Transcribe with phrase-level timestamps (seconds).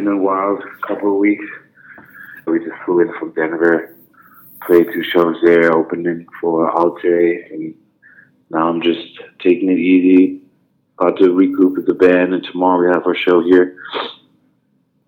[0.00, 1.44] been a wild couple of weeks.
[2.46, 3.94] We just flew in from Denver,
[4.66, 7.74] played two shows there, opening for alt-J, and
[8.50, 10.42] now I'm just taking it easy.
[10.98, 13.76] About to regroup with the band, and tomorrow we have our show here.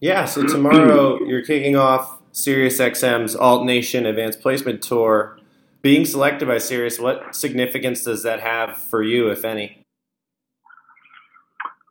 [0.00, 5.38] Yeah, so tomorrow you're kicking off SiriusXM's Alt Nation Advanced Placement Tour.
[5.80, 9.82] Being selected by Sirius, what significance does that have for you, if any?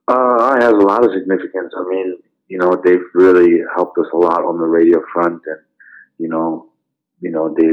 [0.08, 1.74] Uh, it has a lot of significance.
[1.76, 5.60] I mean, you know, they've really helped us a lot on the radio front, and
[6.18, 6.70] you know,
[7.20, 7.68] you know, they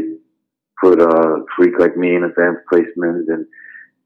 [0.81, 3.47] put a freak like me in advanced placement, and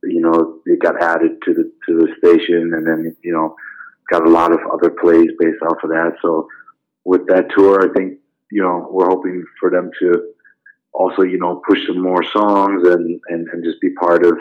[0.04, 3.56] you know, it got added to the to the station, and then you know,
[4.10, 6.12] got a lot of other plays based off of that.
[6.22, 6.48] So
[7.04, 8.18] with that tour, I think
[8.50, 10.32] you know we're hoping for them to
[10.92, 14.36] also you know push some more songs and and and just be part of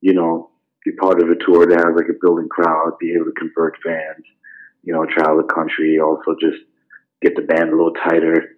[0.00, 0.50] you know
[0.84, 3.76] be part of a tour that has like a building crowd, be able to convert
[3.84, 4.24] fans,
[4.86, 6.62] you know, travel the country, also just
[7.20, 8.56] get the band a little tighter,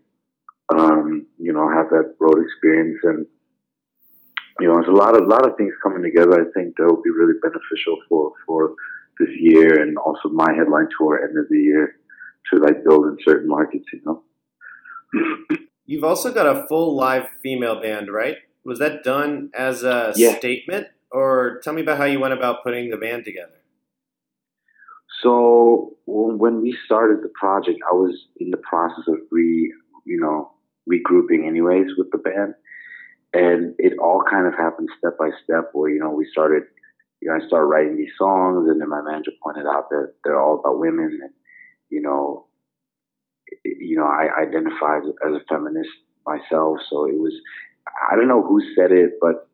[0.76, 3.26] um, you know, have that road experience and
[4.60, 6.32] you know, there's a lot of lot of things coming together.
[6.34, 8.74] I think that will be really beneficial for for
[9.20, 11.96] this year and also my headline tour end of the year
[12.52, 13.84] to like build in certain markets.
[13.92, 14.22] You know.
[15.86, 18.36] You've also got a full live female band, right?
[18.64, 20.36] Was that done as a Yeah.
[20.36, 23.57] statement, or tell me about how you went about putting the band together?
[25.22, 29.72] So when we started the project, I was in the process of re,
[30.04, 30.52] you know,
[30.88, 32.54] regrouping anyways with the band,
[33.32, 35.70] and it all kind of happened step by step.
[35.72, 36.64] Where you know we started,
[37.20, 40.40] you know, I started writing these songs, and then my manager pointed out that they're
[40.40, 41.30] all about women, and
[41.90, 42.46] you know,
[43.64, 45.90] you know, I identify as as a feminist
[46.26, 47.32] myself, so it was,
[48.10, 49.48] I don't know who said it, but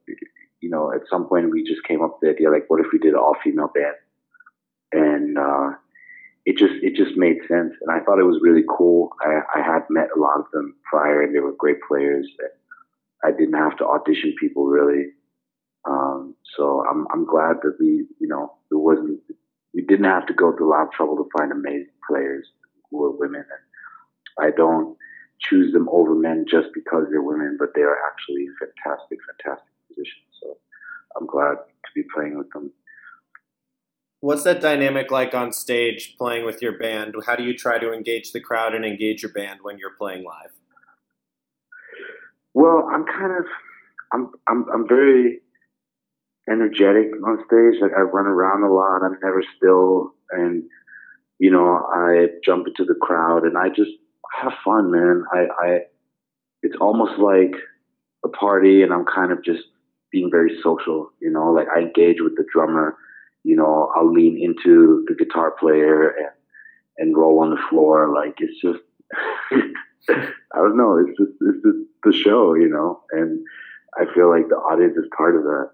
[0.60, 2.86] you know, at some point we just came up with the idea like, what if
[2.92, 3.94] we did an all female band?
[4.94, 5.70] And uh,
[6.46, 7.72] it just it just made sense.
[7.80, 9.10] And I thought it was really cool.
[9.20, 12.26] I, I had met a lot of them prior, and they were great players.
[13.24, 15.12] I didn't have to audition people really.
[15.84, 19.20] Um, so I'm I'm glad that we you know it wasn't
[19.74, 22.46] we didn't have to go through a lot of trouble to find amazing players
[22.90, 23.44] who were women.
[23.44, 24.96] And I don't
[25.40, 30.30] choose them over men just because they're women, but they are actually fantastic, fantastic musicians.
[30.40, 30.56] So
[31.18, 32.70] I'm glad to be playing with them.
[34.24, 37.14] What's that dynamic like on stage playing with your band?
[37.26, 40.24] How do you try to engage the crowd and engage your band when you're playing
[40.24, 40.48] live?
[42.54, 43.44] Well, I'm kind of,
[44.14, 45.40] I'm, I'm, I'm very
[46.48, 47.82] energetic on stage.
[47.82, 49.02] Like I run around a lot.
[49.04, 50.62] I'm never still, and
[51.38, 53.90] you know, I jump into the crowd and I just
[54.40, 55.24] have fun, man.
[55.34, 55.78] I, I,
[56.62, 57.52] it's almost like
[58.24, 59.64] a party, and I'm kind of just
[60.10, 61.10] being very social.
[61.20, 62.96] You know, like I engage with the drummer.
[63.44, 66.30] You know, I'll lean into the guitar player and
[66.96, 68.12] and roll on the floor.
[68.14, 68.80] Like it's just.
[70.08, 70.98] I don't know.
[70.98, 73.44] It's just it's just the show, you know, and
[73.96, 75.70] I feel like the audience is part of that.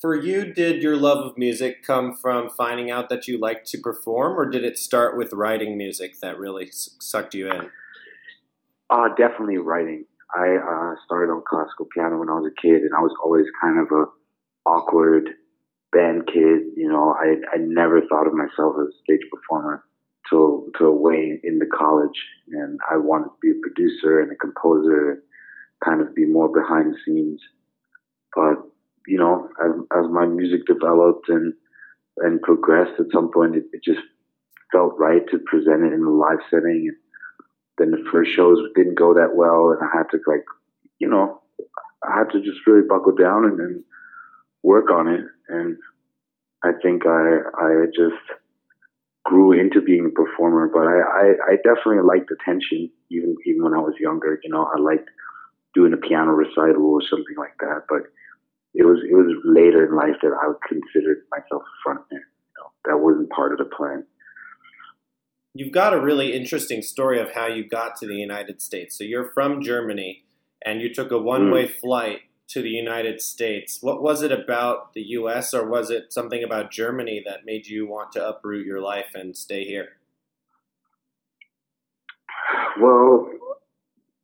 [0.00, 3.78] For you, did your love of music come from finding out that you liked to
[3.78, 7.70] perform, or did it start with writing music that really sucked you in?
[8.90, 10.04] Uh, definitely writing.
[10.34, 13.46] I uh, started on classical piano when I was a kid, and I was always
[13.60, 14.04] kind of a
[14.68, 15.30] awkward
[15.94, 16.74] band kid.
[16.76, 19.84] You know, I I never thought of myself as a stage performer
[20.28, 22.18] till till way into college,
[22.50, 25.22] and I wanted to be a producer and a composer,
[25.84, 27.40] kind of be more behind the scenes.
[28.34, 28.56] But
[29.06, 31.54] you know, as, as my music developed and
[32.18, 34.00] and progressed, at some point it, it just
[34.72, 36.90] felt right to present it in a live setting.
[36.90, 36.96] And
[37.78, 40.44] then the first shows didn't go that well, and I had to like,
[40.98, 41.42] you know,
[42.06, 43.84] I had to just really buckle down and, and
[44.64, 45.24] work on it.
[45.48, 45.76] And
[46.64, 48.24] I think I I just
[49.24, 50.68] grew into being a performer.
[50.72, 54.40] But I I, I definitely liked attention, even even when I was younger.
[54.42, 55.08] You know, I liked
[55.74, 57.82] doing a piano recital or something like that.
[57.88, 58.02] But
[58.72, 62.24] it was it was later in life that I would consider myself a frontman.
[62.24, 64.04] You know, that wasn't part of the plan.
[65.56, 68.98] You've got a really interesting story of how you got to the United States.
[68.98, 70.24] So you're from Germany,
[70.64, 71.74] and you took a one-way mm.
[71.80, 72.22] flight
[72.54, 73.82] to the United States.
[73.82, 75.52] What was it about the U.S.
[75.52, 79.36] or was it something about Germany that made you want to uproot your life and
[79.36, 79.88] stay here?
[82.80, 83.28] Well,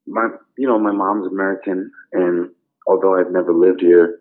[0.06, 2.50] my you know my mom's American, and
[2.86, 4.20] although I've never lived here,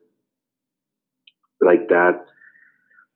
[1.62, 2.26] like that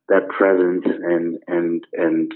[0.10, 2.34] that presence and and and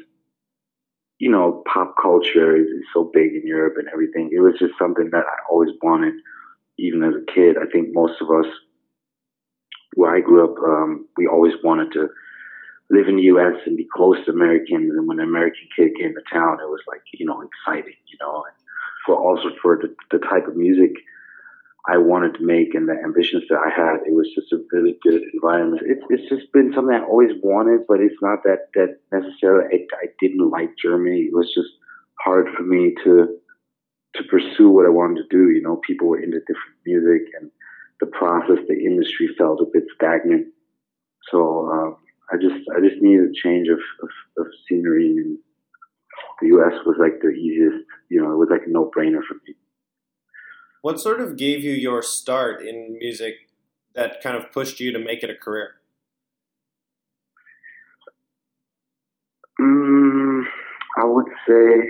[1.19, 4.31] you know pop culture is, is so big in Europe and everything.
[4.31, 6.15] It was just something that I always wanted,
[6.77, 7.57] even as a kid.
[7.57, 8.51] I think most of us,
[9.95, 12.09] where I grew up, um, we always wanted to
[12.89, 13.55] live in the U.S.
[13.65, 14.91] and be close to Americans.
[14.95, 18.17] And when an American kid came to town, it was like you know exciting, you
[18.21, 18.55] know, and
[19.05, 20.91] for also for the, the type of music
[21.89, 24.03] I wanted to make and the ambitions that I had.
[24.05, 25.83] It was just a really good environment.
[25.85, 30.03] It's it's just been something I always wanted, but it's not that that necessarily I,
[30.03, 31.31] I didn't like Germany.
[31.31, 31.69] It was just
[32.19, 33.37] hard for me to
[34.29, 35.49] pursue what I wanted to do.
[35.51, 37.51] You know, people were into different music and
[37.99, 40.47] the process, the industry felt a bit stagnant.
[41.31, 45.37] So uh, I just I just needed a change of, of, of scenery, and
[46.41, 46.73] the U.S.
[46.85, 47.85] was like the easiest.
[48.09, 49.55] You know, it was like a no brainer for me.
[50.81, 53.49] What sort of gave you your start in music
[53.95, 55.75] that kind of pushed you to make it a career?
[59.59, 60.43] Mm,
[60.97, 61.89] I would say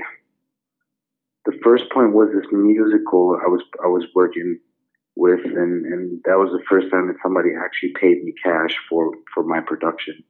[1.47, 4.59] the first point was this musical I was I was working
[5.15, 9.11] with, and and that was the first time that somebody actually paid me cash for
[9.33, 10.23] for my production,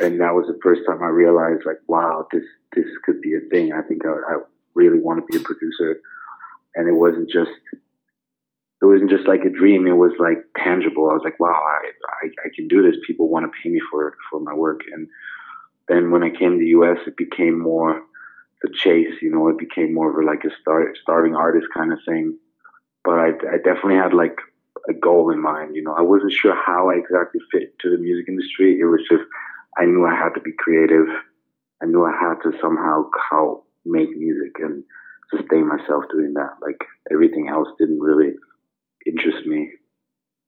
[0.00, 2.42] and that was the first time I realized like, wow, this
[2.74, 3.72] this could be a thing.
[3.72, 4.36] I think I, I
[4.74, 6.00] really want to be a producer,
[6.74, 9.86] and it wasn't just it wasn't just like a dream.
[9.86, 11.10] It was like tangible.
[11.10, 12.98] I was like, wow, I I, I can do this.
[13.06, 15.06] People want to pay me for for my work, and
[15.86, 18.02] then when I came to the U.S., it became more
[18.62, 19.14] the chase.
[19.22, 22.38] You know, it became more of a, like a star, starving artist kind of thing
[23.04, 24.36] but I, I definitely had like
[24.88, 25.74] a goal in mind.
[25.74, 28.78] You know, I wasn't sure how I exactly fit to the music industry.
[28.80, 29.24] It was just
[29.76, 31.06] I knew I had to be creative.
[31.82, 34.84] I knew I had to somehow how make music and
[35.34, 36.56] sustain myself doing that.
[36.60, 38.34] Like everything else didn't really
[39.06, 39.70] interest me.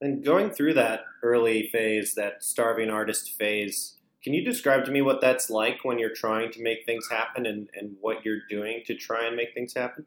[0.00, 5.02] And going through that early phase, that starving artist phase, can you describe to me
[5.02, 8.82] what that's like when you're trying to make things happen and, and what you're doing
[8.86, 10.06] to try and make things happen?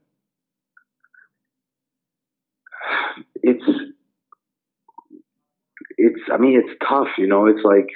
[3.45, 3.63] it's
[5.97, 7.87] it's I mean it's tough, you know, it's like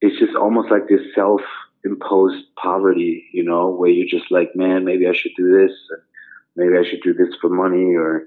[0.00, 1.40] it's just almost like this self
[1.84, 5.72] imposed poverty, you know, where you're just like, man, maybe I should do this,
[6.56, 8.24] maybe I should do this for money or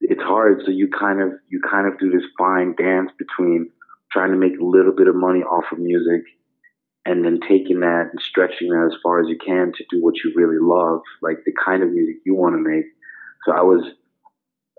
[0.00, 0.62] it's hard.
[0.64, 3.70] So you kind of you kind of do this fine dance between
[4.16, 6.22] trying to make a little bit of money off of music
[7.04, 10.14] and then taking that and stretching that as far as you can to do what
[10.24, 12.86] you really love, like the kind of music you want to make.
[13.44, 13.84] So I was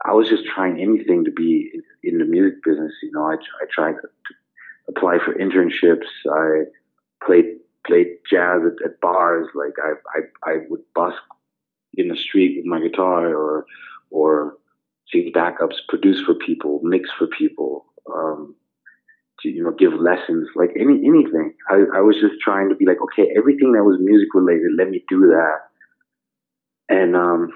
[0.04, 1.70] I was just trying anything to be
[2.04, 2.94] in the music business.
[3.04, 4.08] You know, I, I tried to
[4.90, 6.08] apply for internships.
[6.32, 6.66] I
[7.24, 7.46] played
[7.86, 9.48] played jazz at, at bars.
[9.54, 11.22] Like I, I I would busk
[11.94, 13.66] in the street with my guitar, or
[14.10, 14.58] or
[15.12, 18.56] sing backups, produce for people, mix for people, um,
[19.42, 21.54] to you know give lessons, like any anything.
[21.70, 24.90] I, I was just trying to be like, okay, everything that was music related, let
[24.90, 25.60] me do that.
[26.90, 27.54] And um,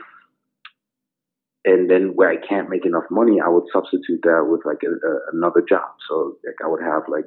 [1.65, 4.89] and then where I can't make enough money, I would substitute that with like a,
[4.89, 5.93] a, another job.
[6.09, 7.25] So like I would have like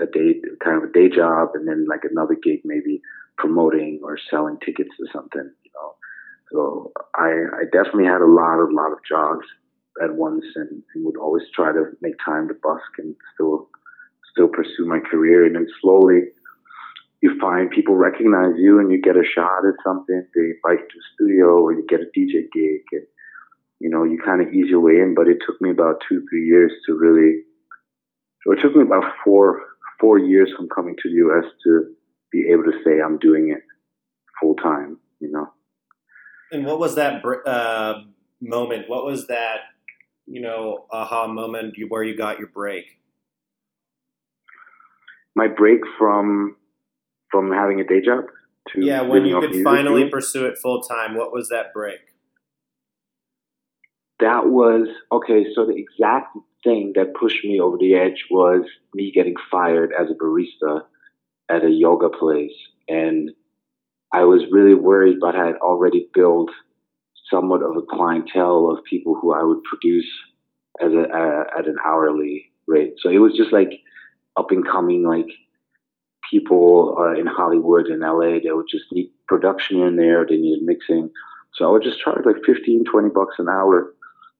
[0.00, 3.00] a day, kind of a day job, and then like another gig, maybe
[3.38, 5.50] promoting or selling tickets or something.
[5.64, 5.94] You know,
[6.52, 9.46] so I, I definitely had a lot, of lot of jobs
[10.02, 13.68] at once, and, and would always try to make time to busk and still,
[14.30, 15.44] still pursue my career.
[15.44, 16.22] And then slowly,
[17.22, 20.26] you find people recognize you, and you get a shot at something.
[20.34, 23.06] They invite you to the studio, or you get a DJ gig, and
[23.78, 25.14] you know, you kind of ease your way in.
[25.14, 27.42] But it took me about two, three years to really.
[28.44, 29.60] So it took me about four,
[30.00, 31.44] four years from coming to the U.S.
[31.64, 31.94] to
[32.32, 33.62] be able to say I'm doing it
[34.40, 34.98] full time.
[35.20, 35.48] You know.
[36.52, 38.00] And what was that uh,
[38.40, 38.88] moment?
[38.88, 39.58] What was that,
[40.26, 42.99] you know, aha moment where you got your break?
[45.36, 46.56] My break from
[47.30, 48.24] from having a day job
[48.70, 51.16] to yeah, when you could finally pursue it full time.
[51.16, 52.00] What was that break?
[54.20, 55.46] that was okay.
[55.54, 60.08] So the exact thing that pushed me over the edge was me getting fired as
[60.10, 60.82] a barista
[61.50, 62.54] at a yoga place,
[62.88, 63.30] and
[64.12, 66.50] I was really worried, but I had already built
[67.30, 70.08] somewhat of a clientele of people who I would produce
[70.80, 72.94] as a, a at an hourly rate.
[72.98, 73.70] So it was just like
[74.36, 75.28] up and coming, like
[76.30, 78.38] people uh, in Hollywood and LA.
[78.42, 80.26] They would just need production in there.
[80.26, 81.10] They needed mixing.
[81.54, 83.92] So I would just charge like 15, 20 bucks an hour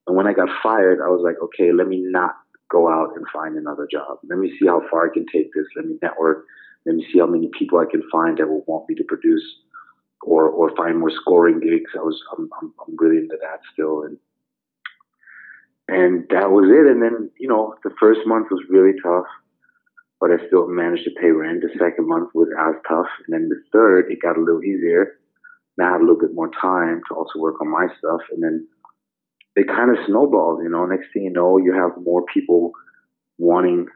[0.07, 2.35] and when I got fired, I was like, okay, let me not
[2.69, 4.19] go out and find another job.
[4.29, 5.65] Let me see how far I can take this.
[5.75, 6.45] Let me network.
[6.85, 9.43] Let me see how many people I can find that will want me to produce
[10.23, 11.91] or, or find more scoring gigs.
[11.95, 14.03] I was, I'm, I'm, I'm really into that still.
[14.03, 14.17] And,
[15.87, 16.89] and that was it.
[16.89, 19.25] And then, you know, the first month was really tough,
[20.21, 21.61] but I still managed to pay rent.
[21.61, 23.09] The second month was as tough.
[23.25, 25.17] And then the third, it got a little easier.
[25.77, 28.21] Now I had a little bit more time to also work on my stuff.
[28.31, 28.67] And then
[29.55, 30.61] it kind of snowballed.
[30.63, 32.71] You know, next thing you know, you have more people
[33.39, 33.87] wanting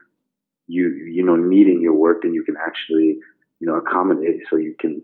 [0.66, 3.18] you you know needing your work and you can actually
[3.60, 5.00] you know accommodate so you can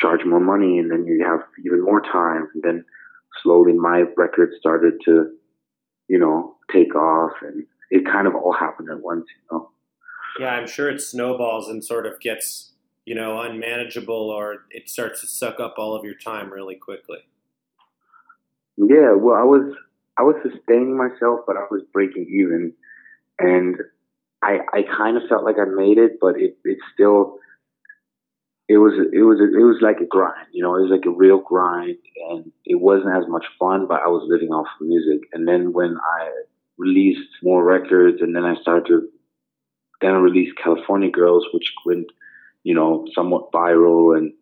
[0.00, 2.84] charge more money and then you have even more time and then
[3.42, 5.32] slowly my record started to
[6.08, 9.70] you know take off and it kind of all happened at once you know
[10.38, 12.72] yeah i'm sure it snowballs and sort of gets
[13.04, 17.18] you know unmanageable or it starts to suck up all of your time really quickly
[18.76, 19.74] yeah well i was
[20.18, 22.72] i was sustaining myself but i was breaking even
[23.38, 23.76] and
[24.42, 27.38] i i kind of felt like i made it but it it still
[28.68, 30.74] it was it was it was like a grind, you know.
[30.74, 31.98] It was like a real grind,
[32.30, 33.86] and it wasn't as much fun.
[33.86, 36.30] But I was living off of music, and then when I
[36.76, 39.08] released more records, and then I started to
[40.00, 42.06] then I released California Girls, which went,
[42.64, 44.32] you know, somewhat viral, and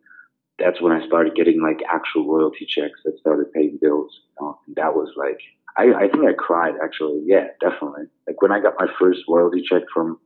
[0.59, 4.21] that's when I started getting like actual royalty checks that started paying bills.
[4.41, 4.59] You know?
[4.67, 5.41] And that was like
[5.77, 7.23] I, I think I cried actually.
[7.25, 8.05] Yeah, definitely.
[8.27, 10.19] Like when I got my first royalty check from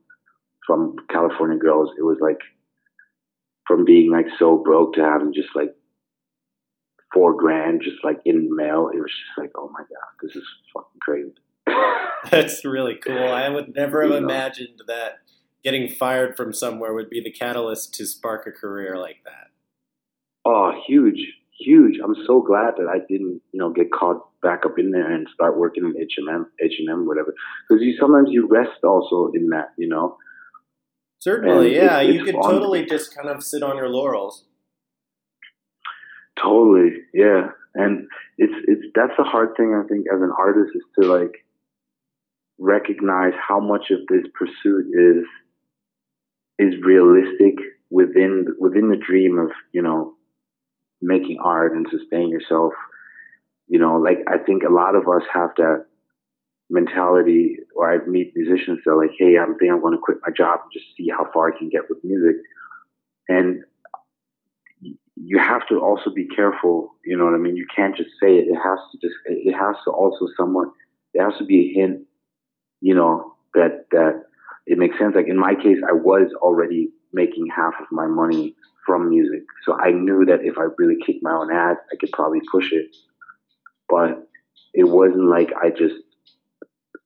[0.65, 2.39] from California Girls, it was like
[3.65, 5.73] from being like so broke to having just like
[7.13, 8.89] four grand just like in mail.
[8.93, 10.43] It was just like, oh my god, this is
[10.73, 11.33] fucking crazy.
[12.31, 13.29] That's really cool.
[13.29, 15.19] I would never have imagined that
[15.63, 19.47] getting fired from somewhere would be the catalyst to spark a career like that.
[20.45, 21.19] Oh, huge,
[21.59, 21.97] huge.
[22.03, 25.27] I'm so glad that I didn't, you know, get caught back up in there and
[25.33, 27.33] start working in H&M, H&M, whatever.
[27.67, 30.17] Because you sometimes you rest also in that, you know.
[31.19, 31.99] Certainly, and yeah.
[31.99, 34.45] It's, you could totally just kind of sit on your laurels.
[36.41, 37.49] Totally, yeah.
[37.75, 38.07] And
[38.37, 41.45] it's it's that's the hard thing I think as an artist is to like
[42.59, 45.25] recognize how much of this pursuit is
[46.59, 47.55] is realistic
[47.89, 50.13] within within the dream of you know
[51.01, 52.73] making art and sustaining yourself.
[53.67, 55.85] You know, like I think a lot of us have that
[56.69, 60.17] mentality or I meet musicians that are like, hey, I'm thinking I'm going to quit
[60.25, 62.37] my job and just see how far I can get with music.
[63.27, 63.63] And
[65.15, 66.95] you have to also be careful.
[67.05, 67.55] You know what I mean?
[67.55, 68.47] You can't just say it.
[68.47, 70.69] It has to just, it has to also somewhat,
[71.13, 72.01] there has to be a hint,
[72.81, 74.23] you know, that, that
[74.65, 75.15] it makes sense.
[75.15, 78.55] Like in my case, I was already making half of my money
[78.85, 79.43] from music.
[79.65, 82.71] So I knew that if I really kicked my own ass, I could probably push
[82.71, 82.95] it.
[83.87, 84.27] But
[84.73, 85.95] it wasn't like I just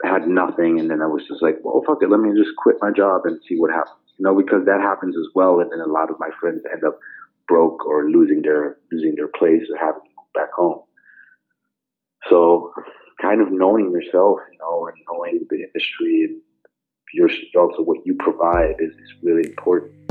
[0.04, 2.76] had nothing, and then I was just like, well, fuck it, let me just quit
[2.82, 3.96] my job and see what happens.
[4.18, 6.84] You know, because that happens as well, and then a lot of my friends end
[6.84, 7.00] up
[7.48, 10.82] broke or losing their losing their place or having to go back home.
[12.30, 12.74] So,
[13.24, 16.42] kind of knowing yourself, you know, and knowing the industry and
[17.14, 20.03] your also what you provide is, is really important.